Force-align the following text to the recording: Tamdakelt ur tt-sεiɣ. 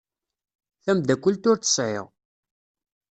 Tamdakelt 0.83 1.43
ur 1.51 1.57
tt-sεiɣ. 1.59 2.05